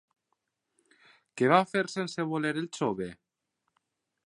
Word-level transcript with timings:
Què 1.41 1.51
va 1.51 1.59
fer 1.73 1.85
sense 1.97 2.27
voler 2.33 2.55
el 2.65 2.69
jove? 2.81 3.13